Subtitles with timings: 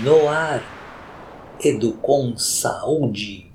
[0.00, 0.62] No ar,
[1.62, 3.46] Educom Saúde.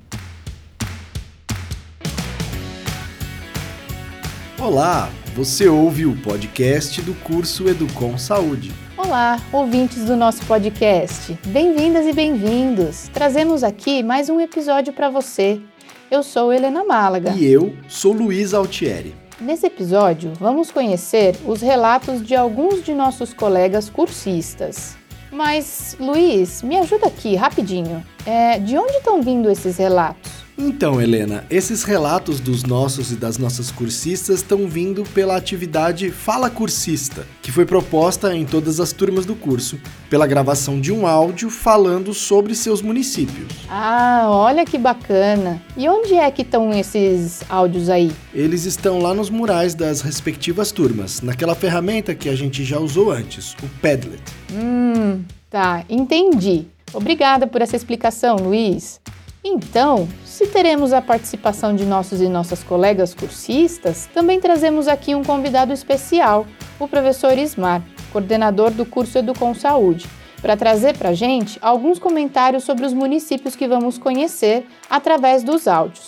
[4.62, 8.72] Olá, você ouve o podcast do curso Educom Saúde.
[8.96, 11.36] Olá, ouvintes do nosso podcast.
[11.48, 13.10] Bem-vindas e bem-vindos.
[13.12, 15.60] Trazemos aqui mais um episódio para você.
[16.12, 17.32] Eu sou Helena Málaga.
[17.32, 19.16] E eu sou Luiz Altieri.
[19.42, 24.96] Nesse episódio, vamos conhecer os relatos de alguns de nossos colegas cursistas.
[25.32, 28.04] Mas, Luiz, me ajuda aqui rapidinho.
[28.26, 30.47] É, de onde estão vindo esses relatos?
[30.60, 36.50] Então, Helena, esses relatos dos nossos e das nossas cursistas estão vindo pela atividade Fala
[36.50, 39.80] Cursista, que foi proposta em todas as turmas do curso,
[40.10, 43.48] pela gravação de um áudio falando sobre seus municípios.
[43.70, 45.62] Ah, olha que bacana!
[45.78, 48.12] E onde é que estão esses áudios aí?
[48.34, 53.12] Eles estão lá nos murais das respectivas turmas, naquela ferramenta que a gente já usou
[53.12, 54.24] antes, o Padlet.
[54.52, 56.66] Hum, tá, entendi.
[56.92, 59.00] Obrigada por essa explicação, Luiz.
[59.44, 65.24] Então, se teremos a participação de nossos e nossas colegas cursistas, também trazemos aqui um
[65.24, 66.46] convidado especial,
[66.80, 67.82] o professor Ismar,
[68.14, 70.08] coordenador do curso Educom Saúde,
[70.40, 75.68] para trazer para a gente alguns comentários sobre os municípios que vamos conhecer através dos
[75.68, 76.06] áudios.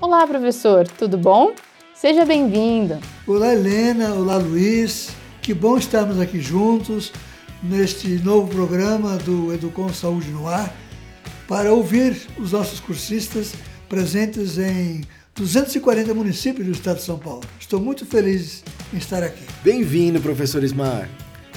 [0.00, 1.52] Olá, professor, tudo bom?
[1.94, 2.98] Seja bem-vindo.
[3.26, 4.14] Olá, Helena.
[4.14, 5.10] Olá, Luiz.
[5.42, 7.12] Que bom estarmos aqui juntos
[7.62, 10.72] neste novo programa do Educom Saúde no Ar
[11.48, 13.54] para ouvir os nossos cursistas
[13.88, 15.00] presentes em
[15.34, 17.42] 240 municípios do estado de São Paulo.
[17.58, 19.42] Estou muito feliz em estar aqui.
[19.64, 21.08] Bem-vindo, professor Ismar.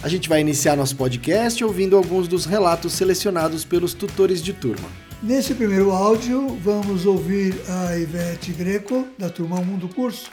[0.01, 4.89] A gente vai iniciar nosso podcast ouvindo alguns dos relatos selecionados pelos tutores de turma.
[5.21, 10.31] Nesse primeiro áudio, vamos ouvir a Ivete Greco, da turma 1 do curso,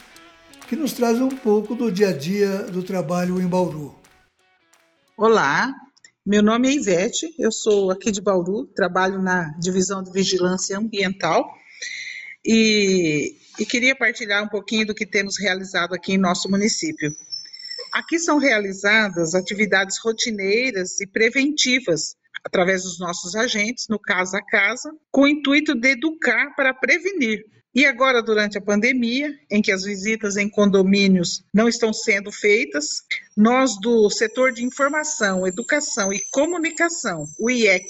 [0.67, 3.93] que nos traz um pouco do dia a dia do trabalho em Bauru.
[5.15, 5.71] Olá,
[6.29, 11.51] meu nome é Ivete, eu sou aqui de Bauru, trabalho na divisão de vigilância ambiental
[12.45, 17.11] e, e, queria partilhar um pouquinho do que temos realizado aqui em nosso município.
[17.91, 24.91] Aqui são realizadas atividades rotineiras e preventivas através dos nossos agentes, no casa a casa,
[25.11, 27.43] com o intuito de educar para prevenir
[27.73, 33.03] e agora, durante a pandemia, em que as visitas em condomínios não estão sendo feitas,
[33.37, 37.87] nós do setor de informação, educação e comunicação, o IEC,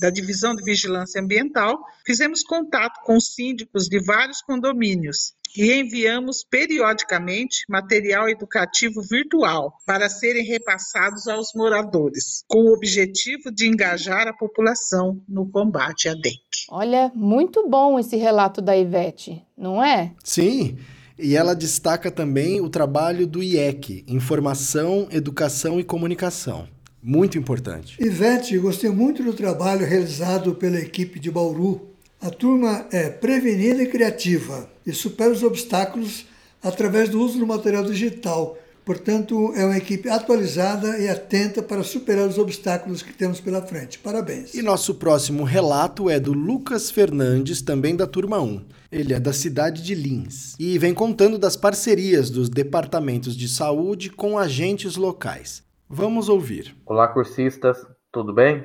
[0.00, 7.64] da Divisão de Vigilância Ambiental, fizemos contato com síndicos de vários condomínios e enviamos periodicamente
[7.68, 15.20] material educativo virtual para serem repassados aos moradores, com o objetivo de engajar a população
[15.28, 16.38] no combate à dengue.
[16.70, 20.12] Olha, muito bom esse relato da Ivete, não é?
[20.22, 20.78] Sim.
[21.18, 26.68] E ela destaca também o trabalho do IEC, Informação, Educação e Comunicação.
[27.02, 27.96] Muito importante.
[28.00, 31.88] Ivete, gostei muito do trabalho realizado pela equipe de Bauru.
[32.20, 36.26] A turma é prevenida e criativa e supera os obstáculos
[36.62, 38.56] através do uso do material digital.
[38.84, 43.98] Portanto, é uma equipe atualizada e atenta para superar os obstáculos que temos pela frente.
[43.98, 44.54] Parabéns.
[44.54, 48.64] E nosso próximo relato é do Lucas Fernandes, também da turma 1.
[48.90, 54.08] Ele é da cidade de Lins e vem contando das parcerias dos departamentos de saúde
[54.08, 55.62] com agentes locais.
[55.86, 56.74] Vamos ouvir.
[56.86, 57.76] Olá, cursistas,
[58.10, 58.64] tudo bem?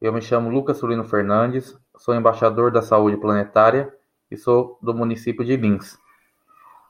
[0.00, 3.95] Eu me chamo Lucas Sulino Fernandes, sou embaixador da saúde planetária
[4.30, 5.98] e sou do município de Lins.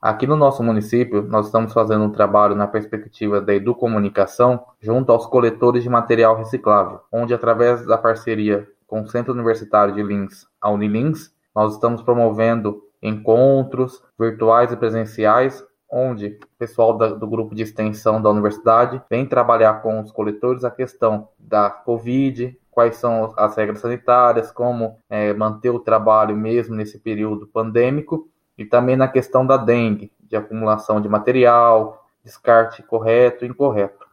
[0.00, 5.26] Aqui no nosso município, nós estamos fazendo um trabalho na perspectiva da educomunicação junto aos
[5.26, 10.70] coletores de material reciclável, onde através da parceria com o Centro Universitário de Lins, a
[10.70, 17.62] Unilins, nós estamos promovendo encontros virtuais e presenciais onde o pessoal da, do grupo de
[17.62, 23.56] extensão da universidade vem trabalhar com os coletores a questão da Covid, quais são as
[23.56, 28.28] regras sanitárias, como é, manter o trabalho mesmo nesse período pandêmico,
[28.58, 34.06] e também na questão da dengue, de acumulação de material, descarte correto e incorreto.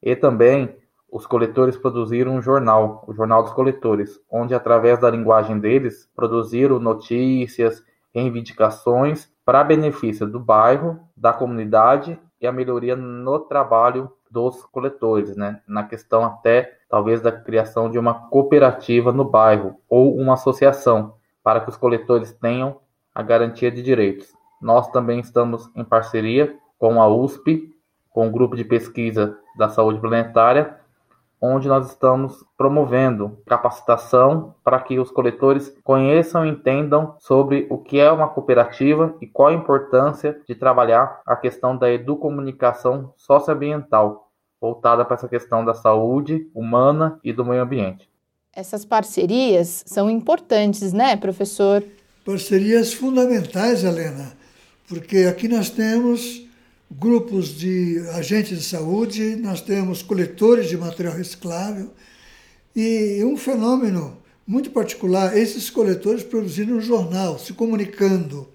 [0.00, 0.76] E também
[1.10, 6.78] os coletores produziram um jornal, o Jornal dos Coletores, onde através da linguagem deles produziram
[6.78, 7.82] notícias,
[8.14, 15.60] reivindicações para benefício do bairro, da comunidade e a melhoria no trabalho dos coletores, né?
[15.66, 21.60] Na questão até talvez da criação de uma cooperativa no bairro ou uma associação para
[21.60, 22.80] que os coletores tenham
[23.14, 24.32] a garantia de direitos.
[24.60, 27.74] Nós também estamos em parceria com a USP,
[28.10, 30.78] com o grupo de pesquisa da saúde planetária
[31.40, 37.98] onde nós estamos promovendo capacitação para que os coletores conheçam e entendam sobre o que
[37.98, 44.30] é uma cooperativa e qual a importância de trabalhar a questão da educomunicação socioambiental,
[44.60, 48.08] voltada para essa questão da saúde humana e do meio ambiente.
[48.54, 51.84] Essas parcerias são importantes, né, professor?
[52.24, 54.32] Parcerias fundamentais, Helena,
[54.88, 56.45] porque aqui nós temos
[56.90, 61.90] grupos de agentes de saúde, nós temos coletores de material reciclável
[62.74, 68.48] e um fenômeno muito particular, esses coletores produzindo um jornal, se comunicando.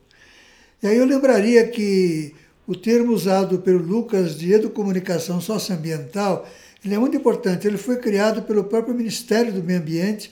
[0.81, 2.33] E aí eu lembraria que
[2.65, 6.47] o termo usado pelo Lucas de educomunicação socioambiental,
[6.83, 7.67] ele é muito importante.
[7.67, 10.31] Ele foi criado pelo próprio Ministério do Meio Ambiente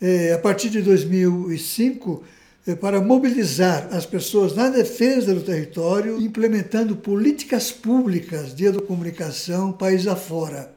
[0.00, 2.35] eh, a partir de 2005 eh,
[2.74, 10.74] para mobilizar as pessoas na defesa do território, implementando políticas públicas de educomunicação país afora.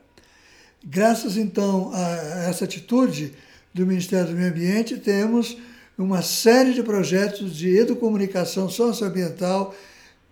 [0.84, 3.34] Graças então a essa atitude
[3.74, 5.58] do Ministério do Meio Ambiente, temos
[5.98, 9.74] uma série de projetos de educomunicação socioambiental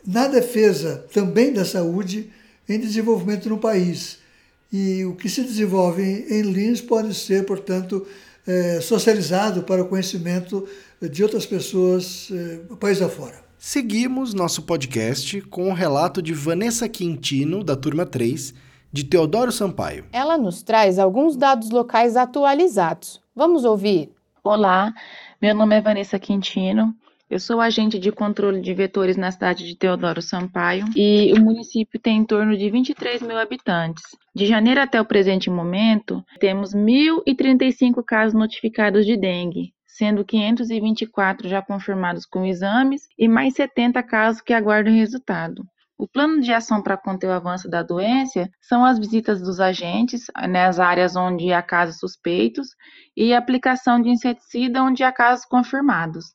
[0.05, 2.31] na defesa também da saúde
[2.69, 4.19] em desenvolvimento no país.
[4.71, 8.05] E o que se desenvolve em Lins pode ser, portanto,
[8.45, 10.67] é, socializado para o conhecimento
[11.01, 13.45] de outras pessoas é, país afora.
[13.57, 18.53] Seguimos nosso podcast com o relato de Vanessa Quintino, da turma 3,
[18.91, 20.05] de Teodoro Sampaio.
[20.11, 23.21] Ela nos traz alguns dados locais atualizados.
[23.35, 24.11] Vamos ouvir.
[24.43, 24.93] Olá,
[25.41, 26.95] meu nome é Vanessa Quintino.
[27.29, 31.99] Eu sou agente de controle de vetores na cidade de Teodoro Sampaio e o município
[31.99, 34.03] tem em torno de 23 mil habitantes.
[34.33, 41.59] De janeiro até o presente momento, temos 1.035 casos notificados de dengue, sendo 524 já
[41.59, 45.65] confirmados com exames e mais 70 casos que aguardam resultado.
[45.97, 50.25] O plano de ação para conter o avanço da doença são as visitas dos agentes
[50.47, 52.67] nas áreas onde há casos suspeitos
[53.15, 56.25] e a aplicação de inseticida onde há casos confirmados.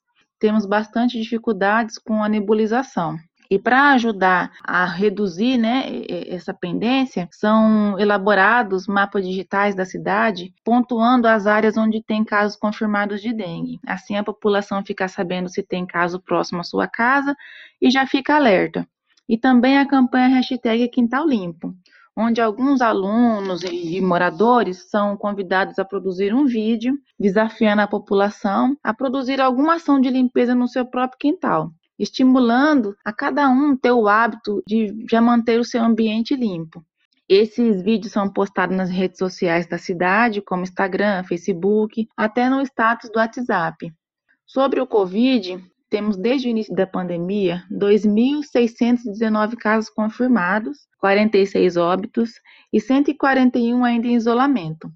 [0.40, 3.16] Temos bastante dificuldades com a nebulização.
[3.52, 5.84] E para ajudar a reduzir né,
[6.26, 13.20] essa pendência, são elaborados mapas digitais da cidade, pontuando as áreas onde tem casos confirmados
[13.20, 13.78] de dengue.
[13.86, 17.36] Assim, a população fica sabendo se tem caso próximo à sua casa
[17.78, 18.88] e já fica alerta.
[19.28, 21.74] E também a campanha hashtag Quintal Limpo,
[22.16, 28.94] onde alguns alunos e moradores são convidados a produzir um vídeo desafiando a população a
[28.94, 34.08] produzir alguma ação de limpeza no seu próprio quintal, estimulando a cada um ter o
[34.08, 36.84] hábito de já manter o seu ambiente limpo.
[37.28, 43.10] Esses vídeos são postados nas redes sociais da cidade, como Instagram, Facebook, até no status
[43.10, 43.92] do WhatsApp.
[44.46, 52.32] Sobre o Covid, temos desde o início da pandemia 2.619 casos confirmados, 46 óbitos
[52.72, 54.90] e 141 ainda em isolamento.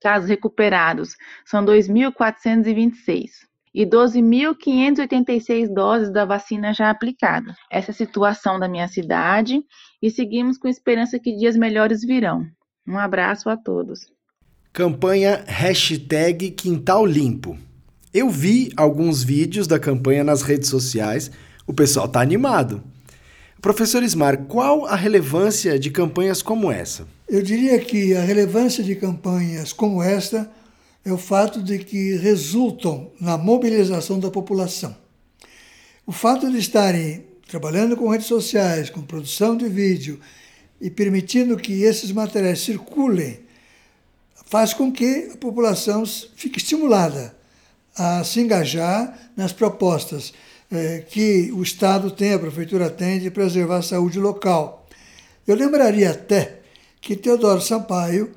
[0.00, 7.54] Casos recuperados são 2.426 e 12.586 doses da vacina já aplicada.
[7.70, 9.60] Essa é a situação da minha cidade
[10.00, 12.46] e seguimos com esperança que dias melhores virão.
[12.86, 14.06] Um abraço a todos.
[14.72, 17.56] Campanha Hashtag Quintal Limpo.
[18.12, 21.30] Eu vi alguns vídeos da campanha nas redes sociais,
[21.66, 22.82] o pessoal está animado.
[23.60, 27.06] Professor Ismar, qual a relevância de campanhas como essa?
[27.28, 30.50] Eu diria que a relevância de campanhas como esta
[31.04, 34.96] é o fato de que resultam na mobilização da população.
[36.06, 40.18] O fato de estarem trabalhando com redes sociais, com produção de vídeo
[40.80, 43.40] e permitindo que esses materiais circulem,
[44.46, 47.34] faz com que a população fique estimulada
[47.96, 50.32] a se engajar nas propostas
[50.70, 54.88] eh, que o Estado tem, a Prefeitura tem, de preservar a saúde local.
[55.46, 56.60] Eu lembraria até
[57.00, 58.32] que Teodoro Sampaio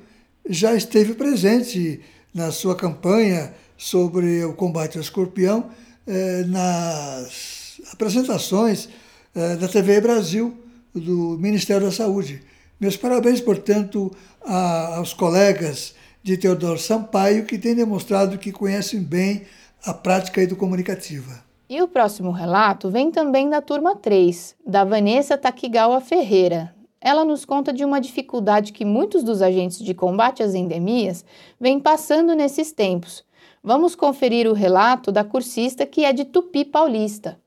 [0.48, 2.00] já esteve presente
[2.36, 5.70] na sua campanha sobre o combate ao escorpião
[6.06, 8.90] eh, nas apresentações
[9.34, 10.54] eh, da TV Brasil,
[10.94, 12.42] do Ministério da Saúde.
[12.78, 14.14] Meus parabéns, portanto,
[14.44, 19.46] a, aos colegas de Teodoro Sampaio, que tem demonstrado que conhecem bem
[19.82, 21.42] a prática educomunicativa.
[21.70, 26.75] E o próximo relato vem também da turma 3, da Vanessa Takigawa Ferreira.
[27.06, 31.24] Ela nos conta de uma dificuldade que muitos dos agentes de combate às endemias
[31.60, 33.24] vêm passando nesses tempos.
[33.62, 37.40] Vamos conferir o relato da cursista que é de Tupi Paulista.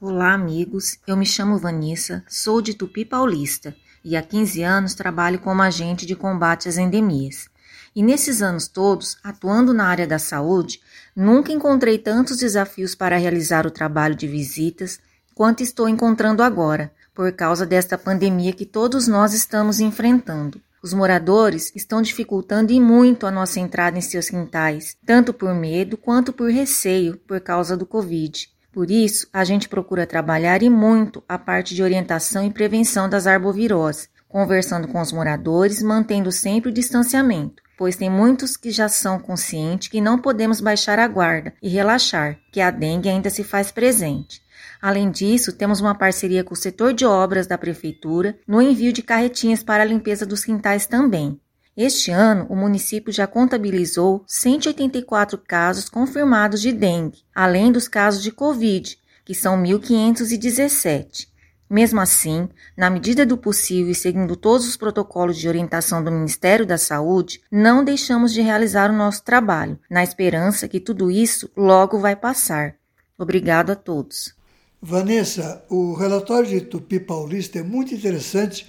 [0.00, 0.98] Olá, amigos.
[1.06, 6.06] Eu me chamo Vanessa, sou de Tupi Paulista e há 15 anos trabalho como agente
[6.06, 7.50] de combate às endemias.
[7.94, 10.80] E nesses anos todos, atuando na área da saúde,
[11.14, 14.98] nunca encontrei tantos desafios para realizar o trabalho de visitas
[15.34, 20.60] quanto estou encontrando agora, por causa desta pandemia que todos nós estamos enfrentando.
[20.80, 25.96] Os moradores estão dificultando e muito a nossa entrada em seus quintais, tanto por medo
[25.96, 28.48] quanto por receio por causa do Covid.
[28.72, 33.26] Por isso, a gente procura trabalhar e muito a parte de orientação e prevenção das
[33.26, 39.18] arboviroses, conversando com os moradores, mantendo sempre o distanciamento, pois tem muitos que já são
[39.18, 43.72] conscientes que não podemos baixar a guarda e relaxar, que a dengue ainda se faz
[43.72, 44.40] presente.
[44.80, 49.02] Além disso, temos uma parceria com o setor de obras da prefeitura no envio de
[49.02, 51.40] carretinhas para a limpeza dos quintais também.
[51.76, 58.32] Este ano, o município já contabilizou 184 casos confirmados de dengue, além dos casos de
[58.32, 61.28] Covid, que são 1.517.
[61.70, 66.64] Mesmo assim, na medida do possível e seguindo todos os protocolos de orientação do Ministério
[66.64, 71.98] da Saúde, não deixamos de realizar o nosso trabalho, na esperança que tudo isso logo
[71.98, 72.74] vai passar.
[73.18, 74.37] Obrigado a todos.
[74.80, 78.64] Vanessa, o relatório de Tupi Paulista é muito interessante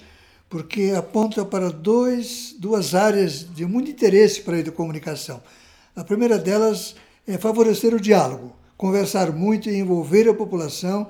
[0.48, 5.40] porque aponta para dois, duas áreas de muito interesse para a educomunicação.
[5.94, 6.96] A primeira delas
[7.28, 11.06] é favorecer o diálogo, conversar muito e envolver a população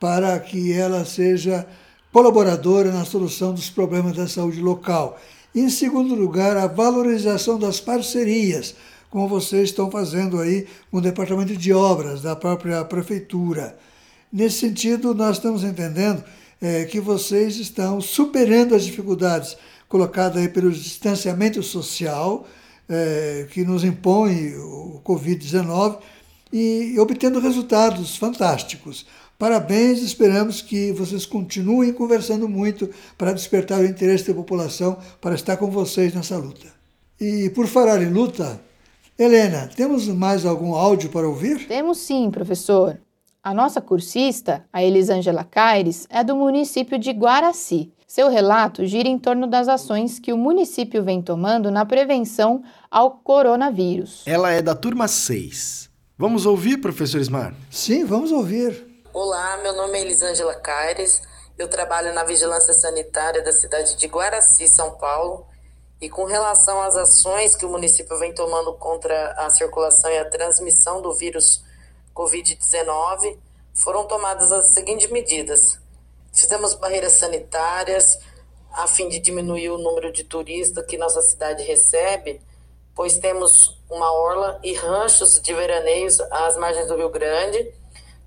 [0.00, 1.64] para que ela seja
[2.12, 5.16] colaboradora na solução dos problemas da saúde local.
[5.54, 8.74] E, em segundo lugar, a valorização das parcerias,
[9.10, 13.78] como vocês estão fazendo aí com o Departamento de Obras da própria Prefeitura.
[14.32, 16.22] Nesse sentido, nós estamos entendendo
[16.60, 19.56] é, que vocês estão superando as dificuldades
[19.88, 22.46] colocadas pelo distanciamento social
[22.88, 25.98] é, que nos impõe o Covid-19
[26.52, 29.06] e obtendo resultados fantásticos.
[29.38, 35.56] Parabéns, esperamos que vocês continuem conversando muito para despertar o interesse da população para estar
[35.56, 36.66] com vocês nessa luta.
[37.20, 38.60] E por falar em luta,
[39.18, 41.66] Helena, temos mais algum áudio para ouvir?
[41.66, 42.98] Temos sim, professor.
[43.42, 47.90] A nossa cursista, a Elisângela Caires, é do município de Guaraci.
[48.06, 53.12] Seu relato gira em torno das ações que o município vem tomando na prevenção ao
[53.12, 54.24] coronavírus.
[54.26, 55.88] Ela é da turma 6.
[56.18, 57.54] Vamos ouvir, professor Ismar?
[57.70, 58.86] Sim, vamos ouvir.
[59.10, 61.22] Olá, meu nome é Elisângela Caires.
[61.56, 65.46] Eu trabalho na Vigilância Sanitária da cidade de Guaraci, São Paulo.
[65.98, 70.28] E com relação às ações que o município vem tomando contra a circulação e a
[70.28, 71.69] transmissão do vírus
[72.14, 73.38] Covid-19,
[73.74, 75.78] foram tomadas as seguintes medidas.
[76.32, 78.18] Fizemos barreiras sanitárias
[78.72, 82.40] a fim de diminuir o número de turistas que nossa cidade recebe,
[82.94, 87.72] pois temos uma orla e ranchos de veraneios às margens do Rio Grande.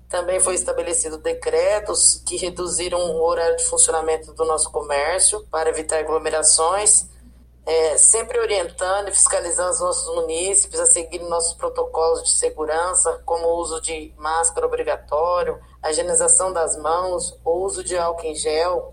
[0.08, 5.98] Também foi estabelecido decretos que reduziram o horário de funcionamento do nosso comércio para evitar
[5.98, 7.06] aglomerações
[7.66, 13.46] é, sempre orientando e fiscalizando os nossos munícipes a seguir nossos protocolos de segurança, como
[13.46, 18.92] o uso de máscara obrigatório, a higienização das mãos, o uso de álcool em gel.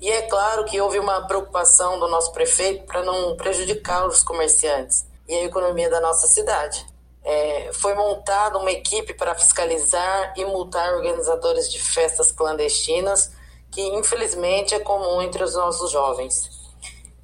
[0.00, 5.06] E é claro que houve uma preocupação do nosso prefeito para não prejudicar os comerciantes
[5.26, 6.84] e a economia da nossa cidade.
[7.24, 13.30] É, foi montada uma equipe para fiscalizar e multar organizadores de festas clandestinas,
[13.70, 16.61] que infelizmente é comum entre os nossos jovens.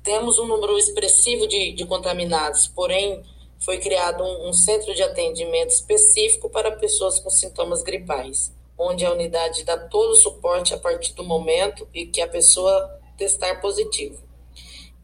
[0.02, 3.23] Temos um número expressivo de, de contaminados, porém,
[3.59, 9.12] foi criado um, um centro de atendimento específico para pessoas com sintomas gripais, onde a
[9.12, 14.23] unidade dá todo o suporte a partir do momento e que a pessoa testar positivo.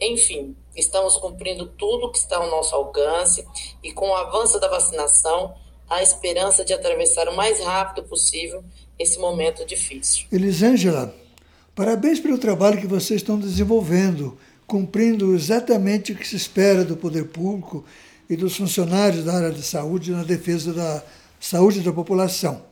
[0.01, 3.47] Enfim, estamos cumprindo tudo que está ao nosso alcance
[3.83, 5.55] e com o avanço da vacinação,
[5.89, 8.63] há esperança de atravessar o mais rápido possível
[8.99, 10.27] esse momento difícil.
[10.31, 11.15] Elisângela,
[11.75, 17.27] parabéns pelo trabalho que vocês estão desenvolvendo cumprindo exatamente o que se espera do poder
[17.27, 17.85] público
[18.29, 21.03] e dos funcionários da área de saúde na defesa da
[21.39, 22.63] saúde da população.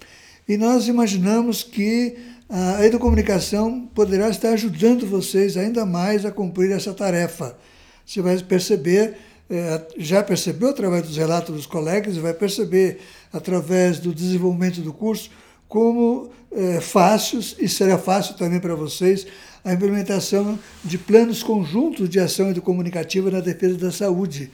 [0.49, 2.17] E nós imaginamos que
[2.49, 7.57] a educomunicação poderá estar ajudando vocês ainda mais a cumprir essa tarefa.
[8.05, 9.17] Você vai perceber,
[9.49, 12.99] é, já percebeu através dos relatos dos colegas, vai perceber
[13.33, 15.31] através do desenvolvimento do curso
[15.67, 19.27] como é, fáceis, e será fácil também para vocês,
[19.64, 24.50] a implementação de planos conjuntos de ação comunicativa na defesa da saúde.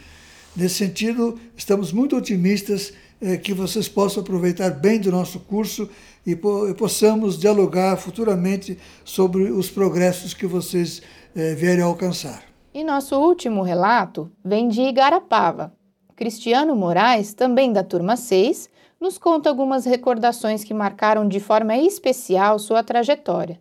[0.54, 5.88] Nesse sentido, estamos muito otimistas eh, que vocês possam aproveitar bem do nosso curso
[6.26, 11.00] e, po possamos dialogar futuramente sobre os progressos que vocês
[11.34, 12.42] eh, vierem a alcançar.
[12.74, 15.72] E nosso último relato vem de Igarapava.
[16.14, 18.68] Cristiano Moraes, também da turma 6,
[19.00, 23.60] nos conta algumas recordações que marcaram de forma especial sua trajetória.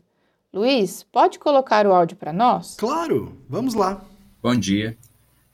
[0.54, 2.76] Luiz, pode colocar o áudio para nós?
[2.78, 4.04] Claro, vamos lá.
[4.42, 4.98] Bom dia,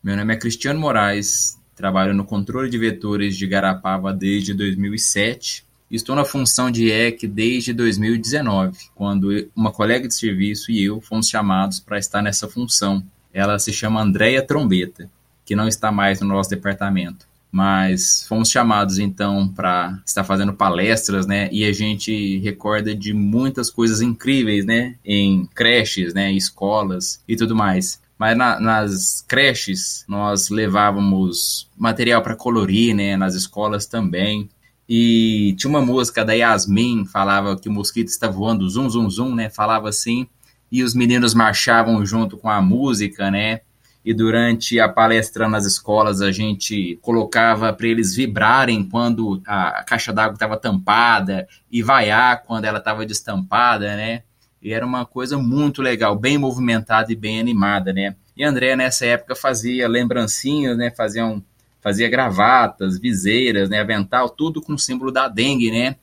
[0.03, 6.15] meu nome é Cristiano Moraes, trabalho no controle de vetores de Garapava desde 2007 estou
[6.15, 11.79] na função de EC desde 2019, quando uma colega de serviço e eu fomos chamados
[11.79, 13.03] para estar nessa função.
[13.31, 15.09] Ela se chama Andréia Trombeta,
[15.45, 17.27] que não está mais no nosso departamento.
[17.53, 21.49] Mas fomos chamados então para estar fazendo palestras, né?
[21.51, 24.95] E a gente recorda de muitas coisas incríveis, né?
[25.05, 26.33] Em creches, né?
[26.33, 28.01] Escolas e tudo mais.
[28.17, 33.15] Mas na, nas creches nós levávamos material para colorir, né?
[33.15, 34.49] Nas escolas também.
[34.89, 39.35] E tinha uma música da Yasmin, falava que o mosquito está voando, zum, zum, zum,
[39.35, 39.51] né?
[39.51, 40.25] Falava assim.
[40.71, 43.61] E os meninos marchavam junto com a música, né?
[44.05, 50.11] E durante a palestra nas escolas a gente colocava para eles vibrarem quando a caixa
[50.11, 54.23] d'água estava tampada e vaiar quando ela estava destampada, né?
[54.61, 58.15] E era uma coisa muito legal, bem movimentada e bem animada, né?
[58.35, 60.91] E André nessa época fazia lembrancinhas, né?
[60.91, 61.41] Fazia, um,
[61.81, 63.79] fazia gravatas, viseiras, né?
[63.79, 65.95] Avental, tudo com o símbolo da dengue, né?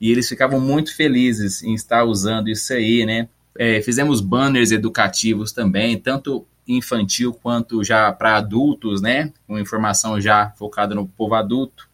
[0.00, 3.28] E eles ficavam muito felizes em estar usando isso aí, né?
[3.56, 9.32] É, fizemos banners educativos também, tanto infantil quanto já para adultos, né?
[9.46, 11.88] Com informação já focada no povo adulto.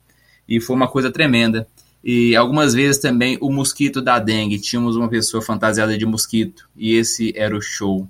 [0.49, 1.67] E foi uma coisa tremenda.
[2.03, 4.59] E algumas vezes também o mosquito da dengue.
[4.59, 6.69] Tínhamos uma pessoa fantasiada de mosquito.
[6.77, 8.09] E esse era o show.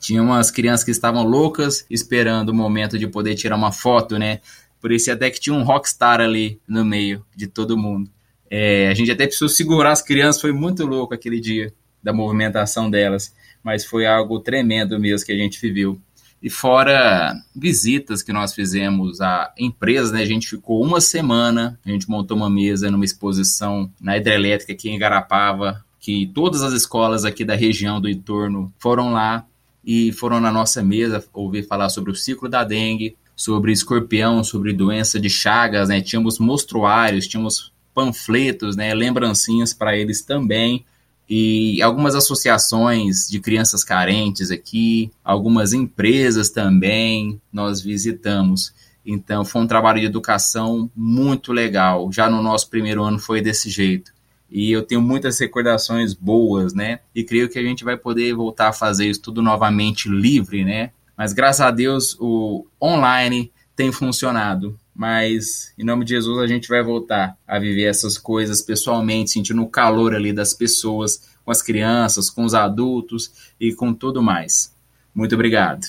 [0.00, 4.40] Tinha umas crianças que estavam loucas esperando o momento de poder tirar uma foto, né?
[4.80, 8.10] Por isso até que tinha um rockstar ali no meio de todo mundo.
[8.50, 11.72] É, a gente até precisou segurar as crianças, foi muito louco aquele dia
[12.02, 13.32] da movimentação delas
[13.64, 15.98] mas foi algo tremendo mesmo que a gente viveu.
[16.42, 20.20] E fora visitas que nós fizemos a empresas, né?
[20.20, 24.90] A gente ficou uma semana, a gente montou uma mesa numa exposição na hidrelétrica aqui
[24.90, 29.46] em Garapava, que todas as escolas aqui da região do entorno foram lá
[29.82, 34.74] e foram na nossa mesa ouvir falar sobre o ciclo da dengue, sobre escorpião, sobre
[34.74, 36.02] doença de chagas, né?
[36.02, 38.92] Tínhamos mostruários, tínhamos panfletos, né?
[38.92, 40.84] Lembrancinhas para eles também
[41.28, 48.74] e algumas associações de crianças carentes aqui, algumas empresas também nós visitamos.
[49.06, 52.10] Então foi um trabalho de educação muito legal.
[52.12, 54.12] Já no nosso primeiro ano foi desse jeito.
[54.50, 57.00] E eu tenho muitas recordações boas, né?
[57.14, 60.90] E creio que a gente vai poder voltar a fazer isso tudo novamente livre, né?
[61.16, 66.68] Mas graças a Deus o online tem funcionado mas em nome de Jesus a gente
[66.68, 71.60] vai voltar a viver essas coisas pessoalmente, sentindo o calor ali das pessoas, com as
[71.60, 74.72] crianças, com os adultos e com tudo mais.
[75.14, 75.86] Muito obrigado.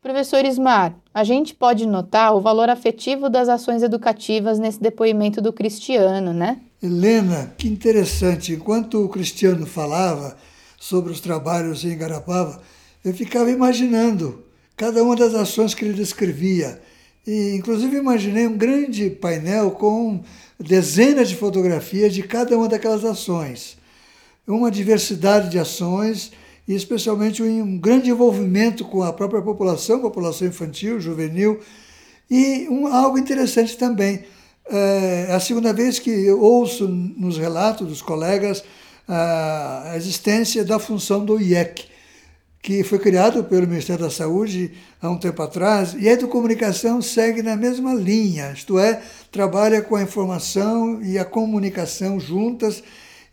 [0.00, 5.52] Professor Ismar, a gente pode notar o valor afetivo das ações educativas nesse depoimento do
[5.52, 6.60] Cristiano, né?
[6.82, 8.52] Helena, que interessante.
[8.52, 10.36] Enquanto o Cristiano falava
[10.76, 12.60] sobre os trabalhos em Garapava,
[13.04, 14.44] eu ficava imaginando
[14.76, 16.80] cada uma das ações que ele descrevia
[17.26, 20.22] e, inclusive, imaginei um grande painel com
[20.58, 23.76] dezenas de fotografias de cada uma daquelas ações.
[24.46, 26.32] Uma diversidade de ações
[26.66, 31.60] e, especialmente, um grande envolvimento com a própria população, população infantil, juvenil.
[32.30, 34.24] E um, algo interessante também,
[34.66, 38.64] é a segunda vez que eu ouço nos relatos dos colegas
[39.08, 41.86] a existência da função do IEC,
[42.62, 47.42] que foi criado pelo Ministério da Saúde há um tempo atrás, e a educomunicação segue
[47.42, 52.80] na mesma linha, isto é, trabalha com a informação e a comunicação juntas,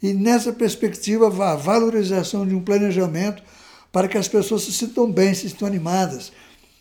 [0.02, 3.44] e nessa perspectiva a valorização de um planejamento
[3.92, 6.32] para que as pessoas se sintam bem, se sintam animadas.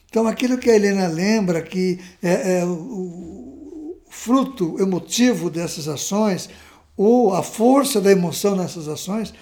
[0.08, 6.48] Então, aquilo que a Helena lembra, que é, é o fruto emotivo dessas ações,
[6.96, 9.34] ou a força da emoção nessas ações,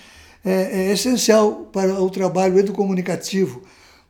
[0.46, 3.62] é, é essencial para o trabalho educomunicativo,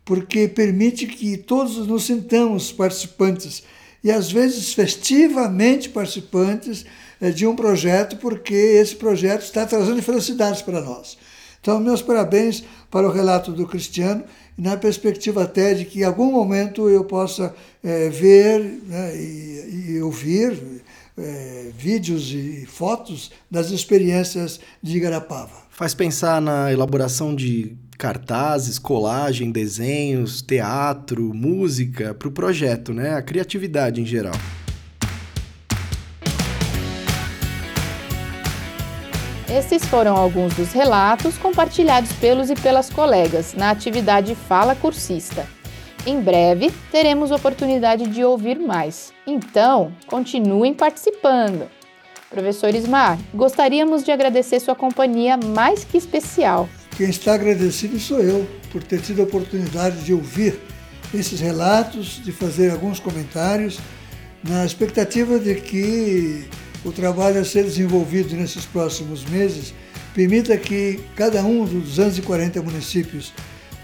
[0.04, 3.64] porque permite que todos nos sintamos participantes
[4.04, 6.84] e às vezes festivamente participantes
[7.20, 11.16] é, de um projeto, porque esse projeto está trazendo felicidades para nós.
[11.60, 14.22] Então, meus parabéns para o relato do Cristiano,
[14.56, 20.02] na perspectiva até de que em algum momento eu possa é, ver né, e, e,
[20.02, 20.82] ouvir
[21.18, 25.65] é, vídeos e fotos das experiências de Igarapava.
[25.76, 33.14] Faz pensar na elaboração de cartazes, colagem, desenhos, teatro, música para o projeto, né?
[33.14, 34.32] A criatividade em geral.
[39.54, 45.46] Esses foram alguns dos relatos compartilhados pelos e pelas colegas na atividade Fala Cursista.
[46.06, 49.12] Em breve teremos oportunidade de ouvir mais.
[49.26, 51.75] Então, continuem participando.
[52.36, 56.68] Professor Ismar, gostaríamos de agradecer sua companhia mais que especial.
[56.94, 60.60] Quem está agradecido sou eu por ter tido a oportunidade de ouvir
[61.14, 63.78] esses relatos, de fazer alguns comentários,
[64.44, 66.46] na expectativa de que
[66.84, 69.72] o trabalho a ser desenvolvido nesses próximos meses
[70.14, 73.32] permita que cada um dos 240 municípios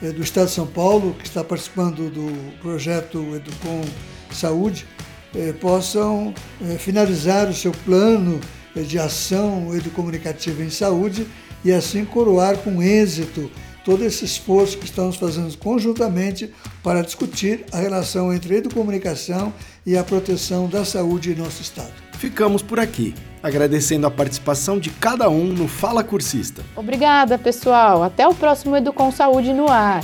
[0.02, 3.82] eh, do Estado de São Paulo, que está participando do projeto Educom
[4.30, 4.86] Saúde,
[5.34, 8.40] eh, possam eh, finalizar o seu plano
[8.74, 11.26] de ação educomunicativa em saúde
[11.64, 13.50] e assim coroar com êxito
[13.84, 19.52] todo esse esforço que estamos fazendo conjuntamente para discutir a relação entre a educomunicação
[19.84, 21.92] e a proteção da saúde em nosso Estado.
[22.12, 26.62] Ficamos por aqui, agradecendo a participação de cada um no Fala Cursista.
[26.76, 28.02] Obrigada, pessoal.
[28.02, 30.02] Até o próximo Educom Saúde no ar.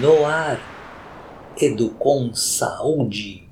[0.00, 0.58] No ar,
[1.60, 3.49] Educom Saúde.